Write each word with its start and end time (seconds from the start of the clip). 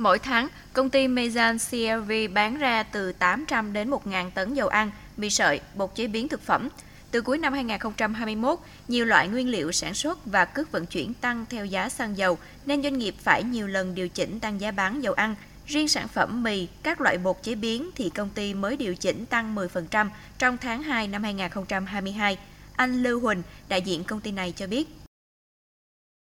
Mỗi 0.00 0.18
tháng, 0.18 0.48
công 0.72 0.90
ty 0.90 1.08
Mezan 1.08 1.58
CLV 1.58 2.34
bán 2.34 2.58
ra 2.58 2.82
từ 2.82 3.12
800 3.12 3.72
đến 3.72 3.90
1.000 3.90 4.30
tấn 4.30 4.54
dầu 4.54 4.68
ăn, 4.68 4.90
mì 5.16 5.30
sợi, 5.30 5.60
bột 5.74 5.94
chế 5.94 6.06
biến 6.06 6.28
thực 6.28 6.42
phẩm. 6.42 6.68
Từ 7.10 7.20
cuối 7.20 7.38
năm 7.38 7.52
2021, 7.52 8.58
nhiều 8.88 9.04
loại 9.04 9.28
nguyên 9.28 9.48
liệu 9.48 9.72
sản 9.72 9.94
xuất 9.94 10.26
và 10.26 10.44
cước 10.44 10.72
vận 10.72 10.86
chuyển 10.86 11.14
tăng 11.14 11.46
theo 11.50 11.64
giá 11.64 11.88
xăng 11.88 12.16
dầu, 12.16 12.38
nên 12.66 12.82
doanh 12.82 12.98
nghiệp 12.98 13.14
phải 13.18 13.42
nhiều 13.42 13.66
lần 13.66 13.94
điều 13.94 14.08
chỉnh 14.08 14.40
tăng 14.40 14.60
giá 14.60 14.70
bán 14.70 15.02
dầu 15.02 15.14
ăn. 15.14 15.34
Riêng 15.66 15.88
sản 15.88 16.08
phẩm 16.08 16.42
mì, 16.42 16.68
các 16.82 17.00
loại 17.00 17.18
bột 17.18 17.42
chế 17.42 17.54
biến 17.54 17.90
thì 17.96 18.10
công 18.10 18.28
ty 18.28 18.54
mới 18.54 18.76
điều 18.76 18.94
chỉnh 18.94 19.26
tăng 19.26 19.54
10% 19.54 20.08
trong 20.38 20.58
tháng 20.58 20.82
2 20.82 21.08
năm 21.08 21.22
2022. 21.22 22.38
Anh 22.76 23.02
Lưu 23.02 23.20
Huỳnh, 23.20 23.42
đại 23.68 23.82
diện 23.82 24.04
công 24.04 24.20
ty 24.20 24.32
này 24.32 24.52
cho 24.56 24.66
biết 24.66 24.99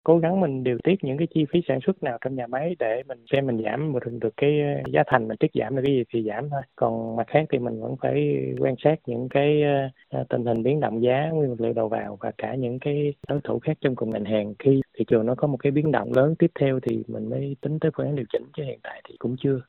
cố 0.06 0.18
gắng 0.18 0.40
mình 0.42 0.64
điều 0.64 0.78
tiết 0.84 1.04
những 1.04 1.18
cái 1.18 1.28
chi 1.34 1.46
phí 1.54 1.60
sản 1.68 1.80
xuất 1.86 2.04
nào 2.04 2.18
trong 2.22 2.36
nhà 2.36 2.48
máy 2.48 2.76
để 2.80 3.04
mình 3.08 3.26
xem 3.32 3.48
mình 3.48 3.64
giảm 3.66 3.92
một 3.92 4.04
được 4.22 4.34
cái 4.38 4.62
ờ, 4.62 4.90
giá 4.94 5.04
thành 5.08 5.28
mình 5.28 5.38
tiết 5.38 5.52
giảm 5.54 5.76
được 5.76 5.82
cái 5.86 5.96
gì 5.96 6.04
thì 6.14 6.24
giảm 6.28 6.50
thôi. 6.50 6.62
Còn 6.76 7.16
mặt 7.16 7.28
khác 7.28 7.46
thì 7.52 7.60
mình 7.60 7.82
vẫn 7.82 7.96
phải 8.02 8.38
quan 8.60 8.76
sát 8.84 8.96
những 9.06 9.30
cái 9.30 9.62
ờ, 10.10 10.24
tình 10.30 10.46
hình 10.46 10.64
biến 10.64 10.80
động 10.80 11.04
giá, 11.04 11.30
nguyên 11.34 11.50
vật 11.50 11.62
liệu 11.62 11.74
đầu 11.74 11.90
vào 11.90 12.18
và 12.22 12.32
cả 12.38 12.56
những 12.56 12.80
cái 12.80 13.14
đối 13.28 13.40
thủ 13.44 13.60
khác 13.60 13.78
trong 13.82 13.96
cùng 13.96 14.10
ngành 14.10 14.26
hàng. 14.26 14.54
Khi 14.60 14.82
thị 14.98 15.06
trường 15.08 15.26
nó 15.26 15.36
có 15.36 15.48
một 15.48 15.58
cái 15.58 15.72
biến 15.72 15.92
động 15.92 16.14
lớn 16.14 16.36
tiếp 16.40 16.52
theo 16.60 16.80
thì 16.80 17.04
mình 17.08 17.30
mới 17.30 17.56
tính 17.62 17.80
tới 17.80 17.92
phương 17.98 18.06
án 18.06 18.16
điều 18.16 18.26
chỉnh, 18.34 18.44
chứ 18.58 18.64
hiện 18.64 18.80
tại 18.84 19.02
thì 19.10 19.16
cũng 19.20 19.36
chưa. 19.44 19.62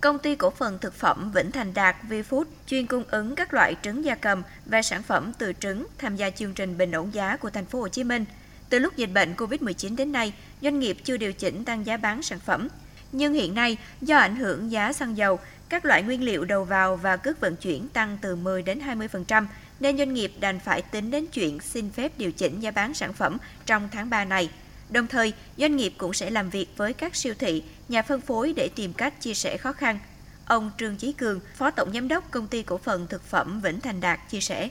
Công 0.00 0.18
ty 0.18 0.36
cổ 0.36 0.50
phần 0.50 0.78
thực 0.80 0.94
phẩm 0.94 1.32
Vĩnh 1.34 1.50
Thành 1.50 1.74
Đạt, 1.74 1.96
Vfood 2.08 2.44
chuyên 2.66 2.86
cung 2.86 3.04
ứng 3.10 3.34
các 3.34 3.54
loại 3.54 3.74
trứng 3.82 4.04
gia 4.04 4.14
cầm 4.14 4.42
và 4.66 4.82
sản 4.82 5.02
phẩm 5.02 5.32
từ 5.38 5.52
trứng 5.52 5.86
tham 5.98 6.16
gia 6.16 6.30
chương 6.30 6.54
trình 6.54 6.78
bình 6.78 6.92
ổn 6.92 7.14
giá 7.14 7.36
của 7.36 7.50
thành 7.50 7.64
phố 7.64 7.80
Hồ 7.80 7.88
Chí 7.88 8.04
Minh. 8.04 8.24
Từ 8.70 8.78
lúc 8.78 8.96
dịch 8.96 9.10
bệnh 9.14 9.34
COVID-19 9.34 9.96
đến 9.96 10.12
nay, 10.12 10.32
doanh 10.62 10.80
nghiệp 10.80 10.96
chưa 11.04 11.16
điều 11.16 11.32
chỉnh 11.32 11.64
tăng 11.64 11.86
giá 11.86 11.96
bán 11.96 12.22
sản 12.22 12.38
phẩm. 12.38 12.68
Nhưng 13.12 13.32
hiện 13.32 13.54
nay, 13.54 13.76
do 14.00 14.16
ảnh 14.16 14.36
hưởng 14.36 14.70
giá 14.70 14.92
xăng 14.92 15.16
dầu, 15.16 15.38
các 15.68 15.84
loại 15.84 16.02
nguyên 16.02 16.22
liệu 16.24 16.44
đầu 16.44 16.64
vào 16.64 16.96
và 16.96 17.16
cước 17.16 17.40
vận 17.40 17.56
chuyển 17.56 17.88
tăng 17.88 18.18
từ 18.20 18.36
10 18.36 18.62
đến 18.62 18.80
20%, 18.86 19.46
nên 19.80 19.98
doanh 19.98 20.14
nghiệp 20.14 20.32
đành 20.40 20.60
phải 20.60 20.82
tính 20.82 21.10
đến 21.10 21.26
chuyện 21.26 21.60
xin 21.60 21.90
phép 21.90 22.12
điều 22.18 22.32
chỉnh 22.32 22.60
giá 22.60 22.70
bán 22.70 22.94
sản 22.94 23.12
phẩm 23.12 23.38
trong 23.66 23.88
tháng 23.92 24.10
3 24.10 24.24
này. 24.24 24.50
Đồng 24.90 25.06
thời, 25.06 25.32
doanh 25.56 25.76
nghiệp 25.76 25.94
cũng 25.98 26.12
sẽ 26.12 26.30
làm 26.30 26.50
việc 26.50 26.68
với 26.76 26.92
các 26.92 27.16
siêu 27.16 27.34
thị, 27.38 27.62
nhà 27.88 28.02
phân 28.02 28.20
phối 28.20 28.52
để 28.56 28.68
tìm 28.76 28.92
cách 28.92 29.20
chia 29.20 29.34
sẻ 29.34 29.56
khó 29.56 29.72
khăn. 29.72 29.98
Ông 30.44 30.70
Trương 30.78 30.96
Chí 30.96 31.12
Cường, 31.12 31.40
Phó 31.56 31.70
Tổng 31.70 31.92
Giám 31.92 32.08
đốc 32.08 32.30
Công 32.30 32.46
ty 32.46 32.62
Cổ 32.62 32.78
phần 32.78 33.06
Thực 33.06 33.24
phẩm 33.24 33.60
Vĩnh 33.60 33.80
Thành 33.80 34.00
Đạt 34.00 34.20
chia 34.30 34.40
sẻ 34.40 34.69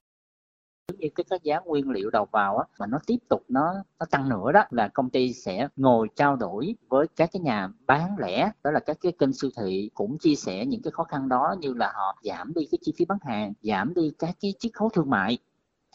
như 0.98 1.10
cái, 1.16 1.26
cái 1.30 1.40
giá 1.44 1.60
nguyên 1.60 1.90
liệu 1.90 2.10
đầu 2.10 2.28
vào 2.32 2.58
á, 2.58 2.66
mà 2.80 2.86
nó 2.86 3.00
tiếp 3.08 3.18
tục 3.30 3.44
nó 3.48 3.74
nó 4.00 4.06
tăng 4.12 4.30
nữa 4.30 4.52
đó 4.54 4.64
là 4.72 4.88
công 4.88 5.10
ty 5.10 5.34
sẽ 5.34 5.68
ngồi 5.76 6.08
trao 6.16 6.36
đổi 6.36 6.76
với 6.90 7.08
các 7.16 7.30
cái 7.34 7.40
nhà 7.40 7.70
bán 7.88 8.16
lẻ 8.20 8.52
đó 8.64 8.72
là 8.72 8.80
các 8.80 8.98
cái 9.02 9.12
kênh 9.20 9.34
siêu 9.34 9.52
thị 9.58 9.90
cũng 9.94 10.18
chia 10.18 10.36
sẻ 10.36 10.66
những 10.66 10.82
cái 10.82 10.92
khó 10.92 11.04
khăn 11.04 11.30
đó 11.30 11.56
như 11.60 11.74
là 11.74 11.92
họ 11.96 12.20
giảm 12.24 12.54
đi 12.56 12.68
cái 12.72 12.80
chi 12.82 12.94
phí 12.98 13.06
bán 13.06 13.18
hàng 13.22 13.54
giảm 13.62 13.94
đi 13.94 14.12
các 14.20 14.36
cái 14.42 14.54
chiết 14.60 14.74
khấu 14.74 14.90
thương 14.90 15.10
mại 15.10 15.38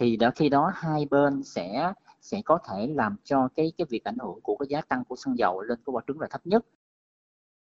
thì 0.01 0.17
đó 0.17 0.31
khi 0.35 0.49
đó 0.49 0.73
hai 0.75 1.07
bên 1.11 1.43
sẽ 1.43 1.93
sẽ 2.21 2.43
có 2.45 2.59
thể 2.69 2.87
làm 2.87 3.17
cho 3.25 3.49
cái 3.57 3.73
cái 3.79 3.87
việc 3.91 4.05
ảnh 4.05 4.19
hưởng 4.19 4.41
của 4.43 4.57
cái 4.57 4.67
giá 4.71 4.81
tăng 4.81 5.05
của 5.05 5.17
xăng 5.17 5.39
dầu 5.39 5.63
lên 5.63 5.79
cái 5.87 5.93
quả 5.93 6.03
trứng 6.09 6.21
là 6.21 6.27
thấp 6.31 6.41
nhất. 6.45 6.65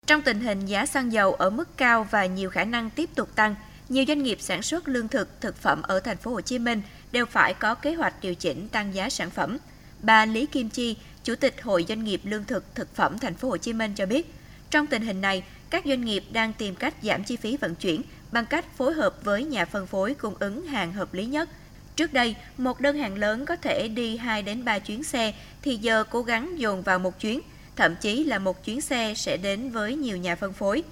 Trong 0.06 0.22
tình 0.22 0.40
hình 0.40 0.66
giá 0.66 0.86
xăng 0.86 1.12
dầu 1.12 1.32
ở 1.32 1.50
mức 1.50 1.68
cao 1.76 2.06
và 2.10 2.26
nhiều 2.26 2.50
khả 2.50 2.64
năng 2.64 2.90
tiếp 2.90 3.10
tục 3.14 3.28
tăng, 3.34 3.54
nhiều 3.92 4.04
doanh 4.08 4.22
nghiệp 4.22 4.38
sản 4.40 4.62
xuất 4.62 4.88
lương 4.88 5.08
thực, 5.08 5.40
thực 5.40 5.56
phẩm 5.56 5.82
ở 5.82 6.00
thành 6.00 6.16
phố 6.16 6.30
Hồ 6.30 6.40
Chí 6.40 6.58
Minh 6.58 6.82
đều 7.12 7.26
phải 7.26 7.54
có 7.54 7.74
kế 7.74 7.94
hoạch 7.94 8.14
điều 8.22 8.34
chỉnh 8.34 8.68
tăng 8.68 8.94
giá 8.94 9.10
sản 9.10 9.30
phẩm. 9.30 9.58
Bà 10.02 10.26
Lý 10.26 10.46
Kim 10.46 10.68
Chi, 10.68 10.96
Chủ 11.24 11.34
tịch 11.34 11.62
Hội 11.62 11.84
Doanh 11.88 12.04
nghiệp 12.04 12.20
Lương 12.24 12.44
thực 12.44 12.74
Thực 12.74 12.96
phẩm 12.96 13.18
thành 13.18 13.34
phố 13.34 13.48
Hồ 13.48 13.56
Chí 13.56 13.72
Minh 13.72 13.94
cho 13.94 14.06
biết, 14.06 14.34
trong 14.70 14.86
tình 14.86 15.02
hình 15.02 15.20
này, 15.20 15.44
các 15.70 15.84
doanh 15.86 16.04
nghiệp 16.04 16.24
đang 16.32 16.52
tìm 16.52 16.74
cách 16.74 16.94
giảm 17.02 17.24
chi 17.24 17.36
phí 17.36 17.56
vận 17.56 17.74
chuyển 17.74 18.02
bằng 18.32 18.46
cách 18.46 18.76
phối 18.76 18.92
hợp 18.92 19.24
với 19.24 19.44
nhà 19.44 19.64
phân 19.64 19.86
phối 19.86 20.14
cung 20.14 20.34
ứng 20.38 20.66
hàng 20.66 20.92
hợp 20.92 21.14
lý 21.14 21.26
nhất. 21.26 21.48
Trước 21.96 22.12
đây, 22.12 22.36
một 22.58 22.80
đơn 22.80 22.98
hàng 22.98 23.14
lớn 23.14 23.46
có 23.46 23.56
thể 23.56 23.88
đi 23.88 24.16
2 24.16 24.42
đến 24.42 24.64
3 24.64 24.78
chuyến 24.78 25.04
xe 25.04 25.34
thì 25.62 25.76
giờ 25.76 26.04
cố 26.10 26.22
gắng 26.22 26.58
dồn 26.58 26.82
vào 26.82 26.98
một 26.98 27.20
chuyến, 27.20 27.40
thậm 27.76 27.96
chí 27.96 28.24
là 28.24 28.38
một 28.38 28.64
chuyến 28.64 28.80
xe 28.80 29.14
sẽ 29.16 29.36
đến 29.36 29.70
với 29.70 29.96
nhiều 29.96 30.16
nhà 30.16 30.36
phân 30.36 30.52
phối. 30.52 30.82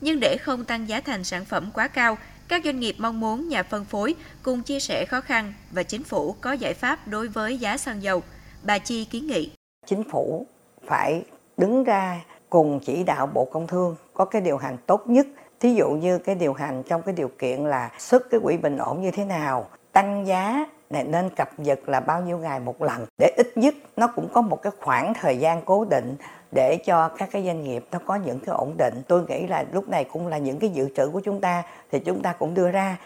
Nhưng 0.00 0.20
để 0.20 0.36
không 0.36 0.64
tăng 0.64 0.88
giá 0.88 1.00
thành 1.00 1.24
sản 1.24 1.44
phẩm 1.44 1.70
quá 1.70 1.88
cao, 1.88 2.18
các 2.48 2.64
doanh 2.64 2.80
nghiệp 2.80 2.94
mong 2.98 3.20
muốn 3.20 3.48
nhà 3.48 3.62
phân 3.62 3.84
phối 3.84 4.14
cùng 4.42 4.62
chia 4.62 4.80
sẻ 4.80 5.04
khó 5.04 5.20
khăn 5.20 5.52
và 5.70 5.82
chính 5.82 6.04
phủ 6.04 6.34
có 6.40 6.52
giải 6.52 6.74
pháp 6.74 7.08
đối 7.08 7.28
với 7.28 7.58
giá 7.58 7.76
xăng 7.76 8.02
dầu. 8.02 8.22
Bà 8.62 8.78
Chi 8.78 9.04
kiến 9.04 9.26
nghị. 9.26 9.50
Chính 9.86 10.04
phủ 10.10 10.46
phải 10.86 11.22
đứng 11.56 11.84
ra 11.84 12.20
cùng 12.50 12.80
chỉ 12.86 13.04
đạo 13.04 13.26
Bộ 13.26 13.44
Công 13.44 13.66
Thương 13.66 13.96
có 14.14 14.24
cái 14.24 14.42
điều 14.42 14.56
hành 14.56 14.76
tốt 14.86 15.02
nhất. 15.06 15.26
Thí 15.60 15.74
dụ 15.74 15.90
như 15.90 16.18
cái 16.18 16.34
điều 16.34 16.52
hành 16.52 16.82
trong 16.88 17.02
cái 17.02 17.14
điều 17.14 17.28
kiện 17.38 17.64
là 17.64 17.90
xuất 17.98 18.30
cái 18.30 18.40
quỹ 18.42 18.56
bình 18.56 18.76
ổn 18.76 19.02
như 19.02 19.10
thế 19.10 19.24
nào, 19.24 19.68
tăng 19.92 20.26
giá 20.26 20.66
này, 20.90 21.04
nên 21.04 21.30
cập 21.36 21.60
nhật 21.60 21.88
là 21.88 22.00
bao 22.00 22.22
nhiêu 22.22 22.38
ngày 22.38 22.60
một 22.60 22.82
lần. 22.82 23.06
Để 23.18 23.34
ít 23.36 23.52
nhất 23.56 23.74
nó 23.96 24.06
cũng 24.06 24.28
có 24.32 24.42
một 24.42 24.62
cái 24.62 24.72
khoảng 24.80 25.14
thời 25.14 25.38
gian 25.38 25.62
cố 25.64 25.84
định 25.84 26.16
để 26.52 26.78
cho 26.86 27.08
các 27.08 27.28
cái 27.32 27.44
doanh 27.44 27.64
nghiệp 27.64 27.84
nó 27.92 27.98
có 28.06 28.16
những 28.16 28.40
cái 28.40 28.54
ổn 28.54 28.74
định. 28.78 29.02
Tôi 29.08 29.24
nghĩ 29.28 29.46
là 29.46 29.64
lúc 29.72 29.88
này 29.88 30.04
cũng 30.04 30.26
là 30.26 30.38
những 30.38 30.58
cái 30.58 30.70
dự 30.70 30.88
trữ 30.96 31.08
của 31.08 31.20
chúng 31.24 31.40
ta, 31.40 31.62
thì 31.92 31.98
chúng 31.98 32.22
ta 32.22 32.32
cũng 32.32 32.54
đưa 32.54 32.70
ra. 32.70 32.96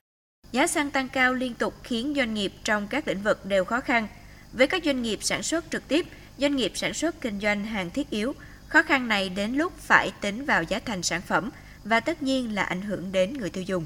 Giá 0.53 0.67
xăng 0.67 0.91
tăng 0.91 1.09
cao 1.09 1.35
liên 1.35 1.55
tục 1.55 1.75
khiến 1.83 2.15
doanh 2.17 2.35
nghiệp 2.35 2.53
trong 2.65 2.87
các 2.91 3.09
lĩnh 3.09 3.23
vực 3.23 3.47
đều 3.47 3.65
khó 3.65 3.81
khăn. 3.81 4.09
Với 4.53 4.67
các 4.67 4.85
doanh 4.85 5.03
nghiệp 5.03 5.19
sản 5.23 5.43
xuất 5.43 5.65
trực 5.71 5.89
tiếp, 5.89 6.07
doanh 6.39 6.57
nghiệp 6.57 6.73
sản 6.75 6.95
xuất 6.95 7.21
kinh 7.21 7.41
doanh 7.41 7.65
hàng 7.65 7.91
thiết 7.91 8.11
yếu, 8.11 8.33
khó 8.69 8.83
khăn 8.83 9.09
này 9.09 9.29
đến 9.29 9.53
lúc 9.53 9.73
phải 9.79 10.13
tính 10.21 10.45
vào 10.45 10.63
giá 10.63 10.81
thành 10.85 11.03
sản 11.03 11.21
phẩm 11.21 11.51
và 11.85 12.01
tất 12.01 12.23
nhiên 12.23 12.55
là 12.55 12.63
ảnh 12.63 12.83
hưởng 12.83 13.13
đến 13.13 13.39
người 13.39 13.51
tiêu 13.51 13.65
dùng. 13.65 13.85